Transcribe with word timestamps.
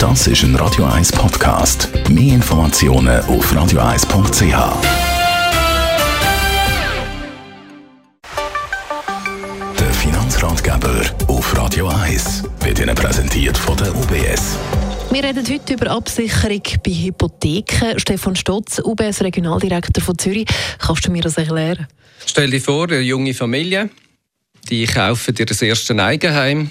Das 0.00 0.26
ist 0.26 0.44
ein 0.44 0.56
Radio 0.56 0.86
1 0.86 1.12
Podcast. 1.12 1.90
Mehr 2.08 2.36
Informationen 2.36 3.20
auf 3.26 3.52
radio1.ch. 3.52 4.42
Der 9.78 9.92
Finanzratgeber 9.92 11.02
auf 11.26 11.54
Radio 11.54 11.88
1 11.88 12.44
wird 12.60 12.78
Ihnen 12.78 12.94
präsentiert 12.94 13.58
von 13.58 13.76
der 13.76 13.94
UBS. 13.94 14.56
Wir 15.10 15.22
reden 15.22 15.46
heute 15.46 15.74
über 15.74 15.90
Absicherung 15.90 16.62
bei 16.82 16.92
Hypotheken. 16.92 17.98
Stefan 17.98 18.36
Stotz, 18.36 18.80
UBS 18.82 19.20
Regionaldirektor 19.20 20.02
von 20.02 20.16
Zürich. 20.16 20.46
Kannst 20.78 21.06
du 21.06 21.10
mir 21.10 21.20
das 21.20 21.36
erklären? 21.36 21.86
Stell 22.24 22.48
dir 22.48 22.62
vor, 22.62 22.84
eine 22.88 23.00
junge 23.00 23.34
Familie, 23.34 23.90
die 24.70 24.86
kaufen 24.86 25.34
ihr 25.38 25.44
das 25.44 25.60
erste 25.60 25.94
Eigenheim. 26.02 26.70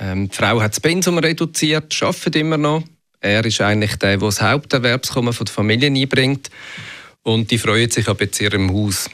Ähm, 0.00 0.28
die 0.28 0.36
Frau 0.36 0.60
hat 0.60 0.72
das 0.72 0.80
Pensum 0.80 1.18
reduziert, 1.18 1.96
arbeitet 2.02 2.36
immer 2.36 2.58
noch. 2.58 2.82
Er 3.20 3.44
ist 3.44 3.60
eigentlich 3.60 3.96
der, 3.96 4.18
der 4.18 4.28
das 4.28 4.40
Haupterwerbskommen 4.40 5.32
von 5.32 5.46
der 5.46 5.54
Familie 5.54 5.90
einbringt. 5.90 6.50
Und 7.22 7.50
die 7.50 7.58
freuen 7.58 7.90
sich 7.90 8.08
ab 8.08 8.20
jetzt 8.20 8.40
ihrem 8.40 8.72
Haus. 8.72 9.10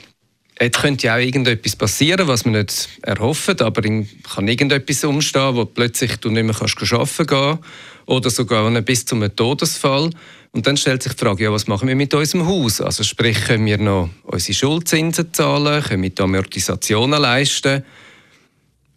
Jetzt 0.60 0.80
könnte 0.80 1.06
ja 1.06 1.14
auch 1.16 1.20
irgendetwas 1.20 1.76
passieren, 1.76 2.28
was 2.28 2.44
man 2.44 2.54
nicht 2.54 2.88
erhofft, 3.02 3.62
aber 3.62 3.82
kann 3.82 4.48
irgendetwas 4.48 5.02
umstehen, 5.04 5.56
wo 5.56 5.64
plötzlich 5.64 6.16
du 6.18 6.30
nicht 6.30 6.44
mehr 6.44 6.54
kannst 6.54 6.92
arbeiten 6.92 7.26
gehen 7.26 7.58
oder 8.06 8.30
sogar 8.30 8.70
bis 8.82 9.06
zum 9.06 9.24
Todesfall. 9.34 10.10
Und 10.52 10.66
dann 10.66 10.76
stellt 10.76 11.02
sich 11.02 11.14
die 11.14 11.18
Frage, 11.18 11.44
ja, 11.44 11.52
was 11.52 11.66
machen 11.66 11.88
wir 11.88 11.96
mit 11.96 12.12
unserem 12.12 12.46
Haus? 12.46 12.80
Also 12.82 13.02
sprich, 13.02 13.42
können 13.46 13.64
wir 13.64 13.78
noch 13.78 14.10
unsere 14.24 14.54
Schuldzinsen 14.54 15.32
zahlen, 15.32 15.82
können 15.82 16.02
wir 16.02 16.10
die 16.10 16.22
Amortisationen 16.22 17.20
leisten? 17.20 17.82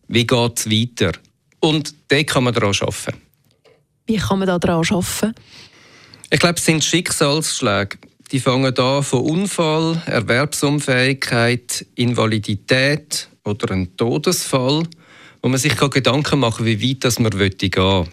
Wie 0.09 0.27
geht 0.27 0.59
es 0.59 0.69
weiter? 0.69 1.13
Und 1.59 1.93
da 2.07 2.21
kann 2.23 2.43
man 2.43 2.53
daran 2.53 2.75
arbeiten. 2.79 3.21
Wie 4.05 4.17
kann 4.17 4.39
man 4.39 4.47
daran 4.47 4.85
arbeiten? 4.85 5.33
Ich 6.29 6.39
glaube, 6.39 6.55
es 6.57 6.65
sind 6.65 6.83
Schicksalsschläge. 6.83 7.97
Die 8.31 8.39
fangen 8.39 8.77
an 8.77 9.03
von 9.03 9.21
Unfall, 9.21 10.01
Erwerbsunfähigkeit, 10.07 11.85
Invalidität 11.95 13.29
oder 13.43 13.71
einem 13.71 13.95
Todesfall, 13.95 14.83
wo 15.41 15.49
man 15.49 15.59
sich 15.59 15.77
Gedanken 15.77 16.39
machen 16.39 16.57
kann, 16.57 16.65
wie 16.65 16.89
weit 16.89 17.03
das 17.03 17.19
man 17.19 17.31
gehen 17.31 17.59
will. 17.59 18.05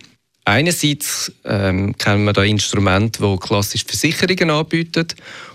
Einerseits 0.44 1.32
ähm, 1.44 1.96
kennen 1.96 2.24
wir 2.24 2.32
da 2.32 2.42
Instrumente, 2.42 3.22
die 3.22 3.36
klassisch 3.38 3.84
Versicherungen 3.84 4.50
anbieten 4.50 5.06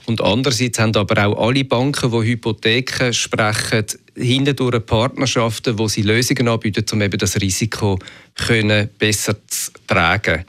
und 0.05 0.21
andererseits 0.21 0.79
haben 0.79 0.95
aber 0.95 1.27
auch 1.27 1.47
alle 1.47 1.65
Banken, 1.65 2.09
die 2.09 2.27
Hypotheken 2.27 3.11
sprechen, 3.11 3.85
hindurch 4.17 4.85
Partnerschaften, 4.85 5.77
wo 5.77 5.87
sie 5.87 6.01
Lösungen 6.01 6.47
anbieten, 6.47 6.85
um 6.91 7.01
eben 7.01 7.17
das 7.17 7.39
Risiko 7.39 7.99
können 8.35 8.89
besser 8.97 9.35
zu 9.47 9.71
tragen. 9.85 10.45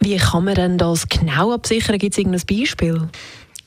Wie 0.00 0.16
kann 0.16 0.44
man 0.44 0.54
denn 0.54 0.78
das 0.78 1.08
genau 1.08 1.52
absichern? 1.52 1.98
Gibt 1.98 2.14
es 2.14 2.18
irgendein 2.18 2.46
Beispiel? 2.46 3.08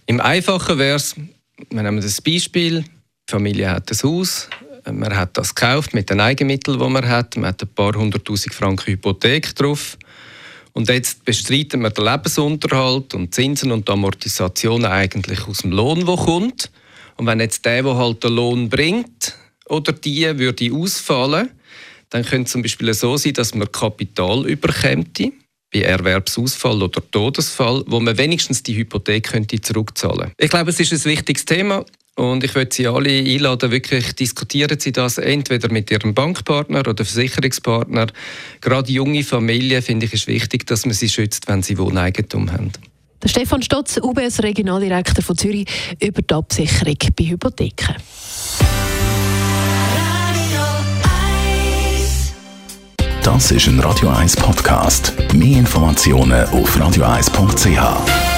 Im 0.06 0.20
Einfachen 0.20 0.78
wäre 0.78 0.98
es, 0.98 1.16
wir 1.16 1.84
nehmen 1.84 2.02
das 2.02 2.22
Beispiel, 2.22 2.82
die 2.82 3.32
Familie 3.32 3.72
hat 3.72 3.92
ein 3.92 3.98
Haus, 4.04 4.48
man 4.92 5.16
hat 5.16 5.38
das 5.38 5.54
gekauft 5.54 5.94
mit 5.94 6.10
den 6.10 6.20
Eigenmitteln, 6.20 6.80
die 6.80 6.90
man 6.90 7.08
hat. 7.08 7.36
Man 7.36 7.48
hat 7.48 7.62
ein 7.62 7.68
paar 7.70 7.94
hunderttausend 7.94 8.54
Franken 8.54 8.88
Hypothek 8.88 9.56
drauf. 9.56 9.98
Und 10.74 10.90
jetzt 10.90 11.26
bestreiten 11.26 11.82
wir 11.82 11.90
den 11.90 12.06
Lebensunterhalt 12.06 13.14
und 13.14 13.34
Zinsen 13.34 13.72
und 13.72 13.90
Amortisationen 13.90 14.86
eigentlich 14.86 15.48
aus 15.48 15.60
dem 15.60 15.72
Lohn, 15.72 16.06
der 16.06 16.16
kommt. 16.16 16.72
Und 17.20 17.26
wenn 17.26 17.42
jetzt 17.42 17.66
der, 17.66 17.84
der 17.84 17.98
halt 17.98 18.24
den 18.24 18.32
Lohn 18.32 18.70
bringt, 18.70 19.36
oder 19.68 19.92
die 19.92 20.26
würde 20.40 20.74
ausfallen, 20.74 21.50
dann 22.10 22.24
könnte 22.24 22.46
es 22.46 22.52
zum 22.54 22.62
Beispiel 22.62 22.94
so 22.94 23.18
sein, 23.18 23.34
dass 23.34 23.54
man 23.54 23.70
Kapital 23.70 24.48
überkämmt 24.48 25.20
bei 25.72 25.82
Erwerbsausfall 25.82 26.82
oder 26.82 27.02
Todesfall, 27.12 27.84
wo 27.88 28.00
man 28.00 28.18
wenigstens 28.18 28.64
die 28.64 28.76
Hypothek 28.78 29.32
könnte 29.32 29.60
zurückzahlen. 29.60 30.32
Ich 30.38 30.50
glaube, 30.50 30.72
es 30.72 30.80
ist 30.80 30.94
ein 30.94 31.12
wichtiges 31.12 31.44
Thema. 31.44 31.86
Und 32.16 32.44
ich 32.44 32.56
würde 32.56 32.74
Sie 32.74 32.88
alle 32.88 33.12
einladen, 33.12 33.70
wirklich 33.72 34.14
diskutieren 34.14 34.80
Sie 34.80 34.92
das 34.94 35.18
entweder 35.18 35.72
mit 35.72 35.92
Ihrem 35.92 36.14
Bankpartner 36.14 36.80
oder 36.80 37.06
Versicherungspartner. 37.06 38.08
Gerade 38.62 38.92
junge 38.92 39.24
Familien 39.24 39.82
finde 39.82 40.06
ich 40.06 40.14
es 40.14 40.28
wichtig, 40.28 40.66
dass 40.68 40.86
man 40.86 40.96
sie 40.96 41.08
schützt, 41.08 41.48
wenn 41.48 41.64
sie 41.64 41.78
Wohneigentum 41.78 42.52
haben. 42.52 42.72
Der 43.22 43.28
Stefan 43.28 43.62
Stotz, 43.62 43.98
UBS 43.98 44.42
Regionaldirektor 44.42 45.24
von 45.24 45.38
Zürich, 45.38 45.68
über 46.02 46.22
die 46.22 46.34
Absicherung 46.34 46.98
bei 47.18 47.26
Hypotheken. 47.26 47.96
Das 53.24 53.52
ist 53.52 53.68
ein 53.68 53.80
Radio 53.82 54.10
1 54.10 54.38
Podcast. 54.38 55.14
Mehr 55.34 55.60
Informationen 55.60 56.48
auf 56.50 56.78
radio1.ch. 56.78 58.29